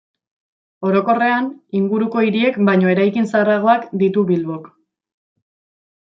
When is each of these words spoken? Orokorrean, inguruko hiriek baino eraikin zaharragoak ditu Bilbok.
Orokorrean, 0.91 1.49
inguruko 1.81 2.23
hiriek 2.27 2.57
baino 2.71 2.89
eraikin 2.95 3.27
zaharragoak 3.33 3.85
ditu 4.05 4.23
Bilbok. 4.31 4.65